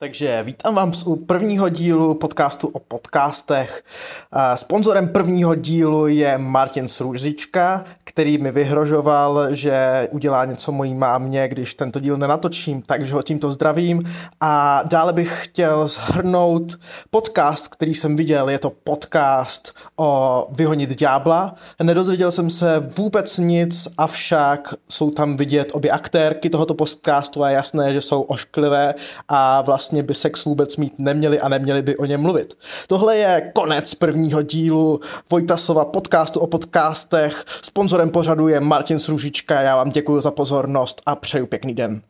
Takže 0.00 0.42
vítám 0.42 0.74
vás 0.74 1.06
u 1.06 1.16
prvního 1.16 1.68
dílu 1.68 2.14
podcastu 2.14 2.68
o 2.68 2.78
podcastech. 2.78 3.84
Sponzorem 4.54 5.08
prvního 5.08 5.54
dílu 5.54 6.06
je 6.06 6.38
Martin 6.38 6.88
Sružička, 6.88 7.84
který 8.18 8.38
mi 8.38 8.52
vyhrožoval, 8.52 9.54
že 9.54 10.08
udělá 10.10 10.44
něco 10.44 10.72
mojí 10.72 10.94
mámě, 10.94 11.48
když 11.48 11.74
tento 11.74 12.00
díl 12.00 12.16
nenatočím, 12.16 12.82
takže 12.82 13.14
ho 13.14 13.22
tímto 13.22 13.50
zdravím. 13.50 14.02
A 14.40 14.82
dále 14.90 15.12
bych 15.12 15.44
chtěl 15.44 15.86
zhrnout 15.86 16.78
podcast, 17.10 17.68
který 17.68 17.94
jsem 17.94 18.16
viděl. 18.16 18.50
Je 18.50 18.58
to 18.58 18.70
podcast 18.70 19.74
o 19.96 20.46
vyhonit 20.50 20.98
ďábla. 20.98 21.54
Nedozvěděl 21.82 22.32
jsem 22.32 22.50
se 22.50 22.78
vůbec 22.96 23.38
nic, 23.38 23.88
avšak 23.98 24.74
jsou 24.90 25.10
tam 25.10 25.36
vidět 25.36 25.70
obě 25.72 25.90
aktérky 25.90 26.50
tohoto 26.50 26.74
podcastu 26.74 27.44
a 27.44 27.50
je 27.50 27.54
jasné, 27.54 27.94
že 27.94 28.00
jsou 28.00 28.22
ošklivé 28.22 28.94
a 29.28 29.62
vlastně 29.62 30.02
by 30.02 30.14
sex 30.14 30.44
vůbec 30.44 30.76
mít 30.76 30.98
neměli 30.98 31.40
a 31.40 31.48
neměli 31.48 31.82
by 31.82 31.96
o 31.96 32.04
něm 32.04 32.20
mluvit. 32.20 32.58
Tohle 32.86 33.16
je 33.16 33.52
konec 33.54 33.94
prvního 33.94 34.42
dílu 34.42 35.00
Vojtasova 35.30 35.84
podcastu 35.84 36.40
o 36.40 36.46
podcastech. 36.46 37.44
Sponzorem 37.62 38.07
pořadu 38.10 38.48
je 38.48 38.60
Martin 38.60 38.98
Sružička. 38.98 39.60
Já 39.60 39.76
vám 39.76 39.90
děkuji 39.90 40.20
za 40.20 40.30
pozornost 40.30 41.02
a 41.06 41.16
přeju 41.16 41.46
pěkný 41.46 41.74
den. 41.74 42.00